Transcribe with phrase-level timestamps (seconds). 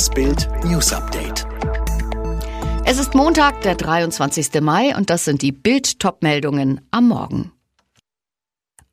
[0.00, 1.46] Das Bild News Update.
[2.86, 4.62] Es ist Montag, der 23.
[4.62, 7.52] Mai und das sind die Bild-Top-Meldungen am Morgen.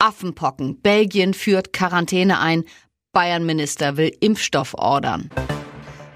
[0.00, 0.80] Affenpocken.
[0.80, 2.64] Belgien führt Quarantäne ein.
[3.12, 5.30] Bayern-Minister will Impfstoff ordern.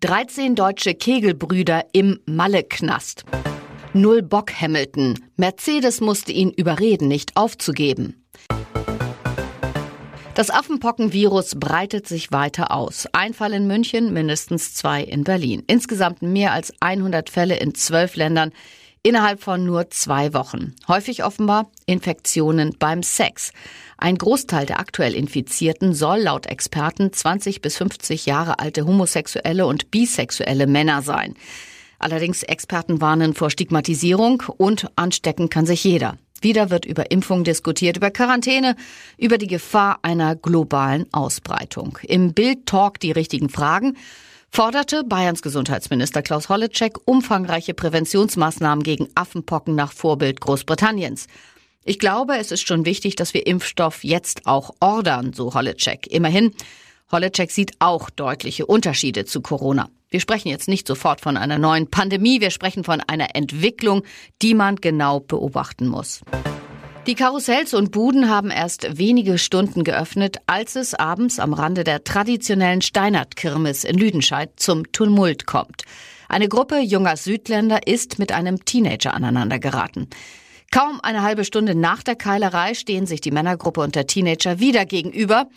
[0.00, 3.24] 13 deutsche Kegelbrüder im Malle-Knast.
[3.92, 5.16] Null Bock Hamilton.
[5.36, 8.26] Mercedes musste ihn überreden, nicht aufzugeben.
[10.34, 13.06] Das Affenpockenvirus breitet sich weiter aus.
[13.12, 15.62] Ein Fall in München, mindestens zwei in Berlin.
[15.66, 18.50] Insgesamt mehr als 100 Fälle in zwölf Ländern
[19.02, 20.74] innerhalb von nur zwei Wochen.
[20.88, 23.52] Häufig offenbar Infektionen beim Sex.
[23.98, 29.90] Ein Großteil der aktuell Infizierten soll laut Experten 20 bis 50 Jahre alte homosexuelle und
[29.90, 31.34] bisexuelle Männer sein.
[31.98, 36.16] Allerdings Experten warnen vor Stigmatisierung und anstecken kann sich jeder.
[36.42, 38.74] Wieder wird über Impfung diskutiert, über Quarantäne,
[39.16, 41.98] über die Gefahr einer globalen Ausbreitung.
[42.02, 43.96] Im Bild Talk die richtigen Fragen
[44.50, 51.28] forderte Bayerns Gesundheitsminister Klaus Holleczek umfangreiche Präventionsmaßnahmen gegen Affenpocken nach Vorbild Großbritanniens.
[51.84, 56.08] Ich glaube, es ist schon wichtig, dass wir Impfstoff jetzt auch ordern, so Holleczek.
[56.08, 56.52] Immerhin,
[57.12, 59.88] Holleczek sieht auch deutliche Unterschiede zu Corona.
[60.12, 64.02] Wir sprechen jetzt nicht sofort von einer neuen Pandemie, wir sprechen von einer Entwicklung,
[64.42, 66.20] die man genau beobachten muss.
[67.06, 72.04] Die Karussells und Buden haben erst wenige Stunden geöffnet, als es abends am Rande der
[72.04, 75.84] traditionellen Steinert-Kirmes in Lüdenscheid zum Tumult kommt.
[76.28, 80.08] Eine Gruppe junger Südländer ist mit einem Teenager aneinander geraten.
[80.70, 84.84] Kaum eine halbe Stunde nach der Keilerei stehen sich die Männergruppe und der Teenager wieder
[84.84, 85.48] gegenüber.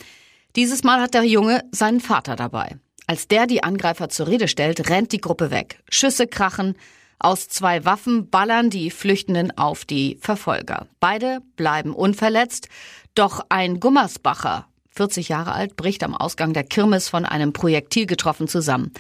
[0.56, 2.78] Dieses Mal hat der Junge seinen Vater dabei.
[3.08, 5.80] Als der die Angreifer zur Rede stellt, rennt die Gruppe weg.
[5.90, 6.76] Schüsse krachen.
[7.20, 10.88] Aus zwei Waffen ballern die Flüchtenden auf die Verfolger.
[11.00, 12.68] Beide bleiben unverletzt.
[13.14, 18.48] Doch ein Gummersbacher, 40 Jahre alt, bricht am Ausgang der Kirmes von einem Projektil getroffen
[18.48, 18.92] zusammen.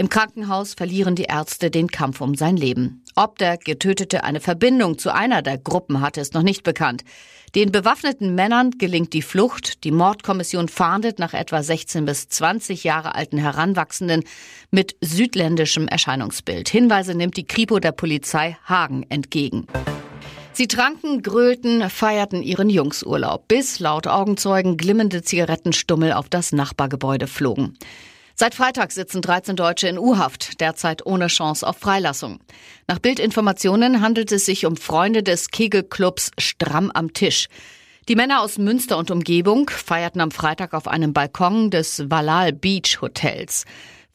[0.00, 3.04] Im Krankenhaus verlieren die Ärzte den Kampf um sein Leben.
[3.16, 7.04] Ob der Getötete eine Verbindung zu einer der Gruppen hatte, ist noch nicht bekannt.
[7.54, 9.84] Den bewaffneten Männern gelingt die Flucht.
[9.84, 14.24] Die Mordkommission fahndet nach etwa 16 bis 20 Jahre alten Heranwachsenden
[14.70, 16.70] mit südländischem Erscheinungsbild.
[16.70, 19.66] Hinweise nimmt die Kripo der Polizei Hagen entgegen.
[20.54, 27.76] Sie tranken, grölten, feierten ihren Jungsurlaub, bis laut Augenzeugen glimmende Zigarettenstummel auf das Nachbargebäude flogen.
[28.40, 32.40] Seit Freitag sitzen 13 Deutsche in U-Haft, derzeit ohne Chance auf Freilassung.
[32.88, 37.48] Nach Bildinformationen handelt es sich um Freunde des Kegelclubs Stramm am Tisch.
[38.08, 43.02] Die Männer aus Münster und Umgebung feierten am Freitag auf einem Balkon des Valal Beach
[43.02, 43.66] Hotels.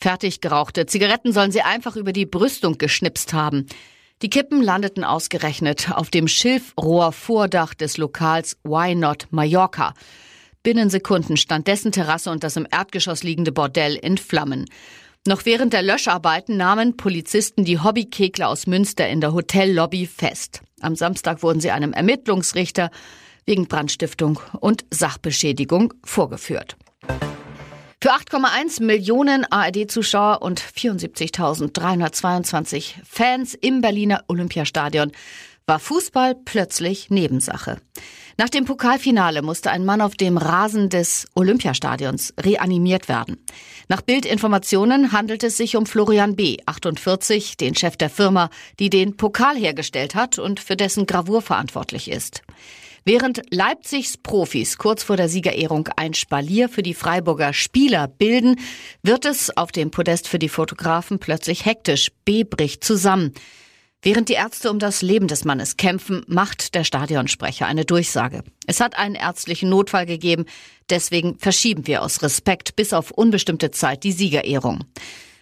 [0.02, 3.68] Fertig gerauchte Zigaretten sollen sie einfach über die Brüstung geschnipst haben.
[4.24, 9.94] Die Kippen landeten ausgerechnet auf dem Schilfrohrvordach des Lokals Why Not Mallorca.
[10.66, 14.66] Binnen Sekunden stand dessen Terrasse und das im Erdgeschoss liegende Bordell in Flammen.
[15.28, 20.62] Noch während der Löscharbeiten nahmen Polizisten die Hobbykegler aus Münster in der Hotellobby fest.
[20.82, 22.90] Am Samstag wurden sie einem Ermittlungsrichter
[23.46, 26.78] wegen Brandstiftung und Sachbeschädigung vorgeführt.
[28.02, 35.12] Für 8,1 Millionen ARD-Zuschauer und 74.322 Fans im Berliner Olympiastadion
[35.68, 37.78] war Fußball plötzlich Nebensache.
[38.38, 43.38] Nach dem Pokalfinale musste ein Mann auf dem Rasen des Olympiastadions reanimiert werden.
[43.88, 48.50] Nach Bildinformationen handelt es sich um Florian B., 48, den Chef der Firma,
[48.80, 52.42] die den Pokal hergestellt hat und für dessen Gravur verantwortlich ist.
[53.04, 58.60] Während Leipzigs Profis kurz vor der Siegerehrung ein Spalier für die Freiburger Spieler bilden,
[59.02, 62.12] wird es auf dem Podest für die Fotografen plötzlich hektisch.
[62.26, 63.34] B bricht zusammen.
[64.06, 68.44] Während die Ärzte um das Leben des Mannes kämpfen, macht der Stadionsprecher eine Durchsage.
[68.68, 70.46] Es hat einen ärztlichen Notfall gegeben,
[70.92, 74.84] deswegen verschieben wir aus Respekt bis auf unbestimmte Zeit die Siegerehrung.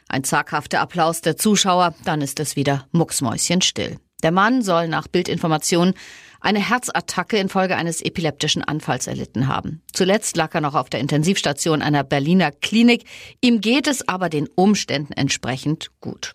[0.07, 3.97] Ein zaghafter Applaus der Zuschauer, dann ist es wieder mucksmäuschenstill.
[4.23, 5.93] Der Mann soll nach Bildinformationen
[6.39, 9.81] eine Herzattacke infolge eines epileptischen Anfalls erlitten haben.
[9.91, 13.03] Zuletzt lag er noch auf der Intensivstation einer Berliner Klinik.
[13.41, 16.31] Ihm geht es aber den Umständen entsprechend gut.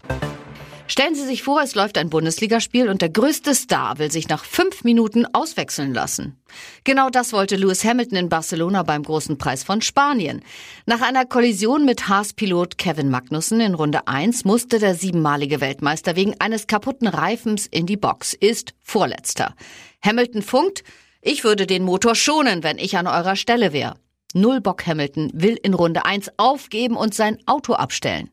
[0.91, 4.43] Stellen Sie sich vor, es läuft ein Bundesligaspiel und der größte Star will sich nach
[4.43, 6.41] fünf Minuten auswechseln lassen.
[6.83, 10.43] Genau das wollte Lewis Hamilton in Barcelona beim großen Preis von Spanien.
[10.87, 16.41] Nach einer Kollision mit Haas-Pilot Kevin Magnussen in Runde 1 musste der siebenmalige Weltmeister wegen
[16.41, 19.55] eines kaputten Reifens in die Box, ist Vorletzter.
[20.03, 20.85] Hamilton funkt,
[21.21, 23.97] ich würde den Motor schonen, wenn ich an eurer Stelle wäre.
[24.33, 28.31] Null Bock Hamilton will in Runde 1 aufgeben und sein Auto abstellen.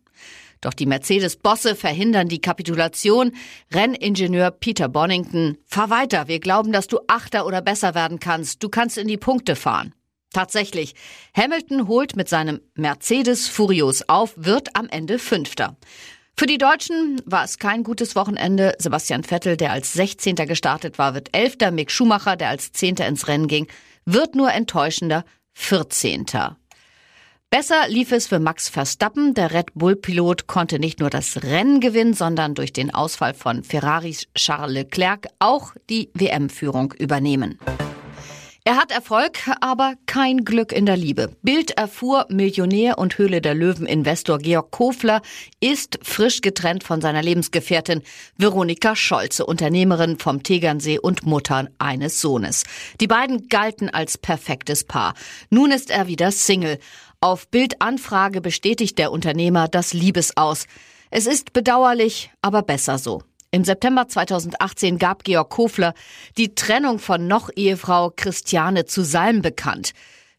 [0.65, 3.33] Doch die Mercedes-Bosse verhindern die Kapitulation.
[3.71, 8.63] Renningenieur Peter Bonington, fahr weiter, wir glauben, dass du Achter oder besser werden kannst.
[8.63, 9.93] Du kannst in die Punkte fahren.
[10.33, 10.95] Tatsächlich,
[11.37, 15.77] Hamilton holt mit seinem Mercedes Furios auf, wird am Ende Fünfter.
[16.35, 18.73] Für die Deutschen war es kein gutes Wochenende.
[18.79, 20.35] Sebastian Vettel, der als 16.
[20.47, 21.69] gestartet war, wird Elfter.
[21.69, 23.67] Mick Schumacher, der als Zehnter ins Rennen ging,
[24.05, 26.25] wird nur enttäuschender 14.
[27.49, 29.33] Besser lief es für Max Verstappen.
[29.33, 34.27] Der Red Bull-Pilot konnte nicht nur das Rennen gewinnen, sondern durch den Ausfall von Ferraris
[34.35, 37.57] Charles Leclerc auch die WM-Führung übernehmen.
[38.67, 41.29] Er hat Erfolg, aber kein Glück in der Liebe.
[41.43, 45.21] Bild erfuhr, Millionär und Höhle der Löwen Investor Georg Kofler
[45.59, 48.01] ist frisch getrennt von seiner Lebensgefährtin
[48.37, 52.63] Veronika Scholze, Unternehmerin vom Tegernsee und Mutter eines Sohnes.
[52.99, 55.13] Die beiden galten als perfektes Paar.
[55.51, 56.79] Nun ist er wieder Single.
[57.25, 60.67] Auf Bildanfrage bestätigt der Unternehmer das Liebesaus.
[61.09, 63.23] Es ist bedauerlich, aber besser so.
[63.49, 65.95] Im September 2018 gab Georg Kofler
[66.37, 69.93] die Trennung von Noch-Ehefrau Christiane zu Salm bekannt.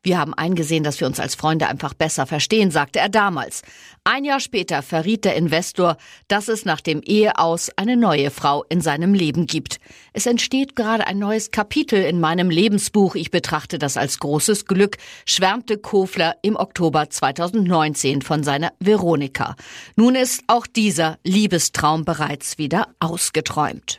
[0.07, 3.63] Wir haben eingesehen, dass wir uns als Freunde einfach besser verstehen, sagte er damals.
[4.05, 5.97] Ein Jahr später verriet der Investor,
[6.29, 9.81] dass es nach dem Eheaus eine neue Frau in seinem Leben gibt.
[10.13, 13.17] Es entsteht gerade ein neues Kapitel in meinem Lebensbuch.
[13.17, 19.57] Ich betrachte das als großes Glück, schwärmte Kofler im Oktober 2019 von seiner Veronika.
[19.97, 23.99] Nun ist auch dieser Liebestraum bereits wieder ausgeträumt.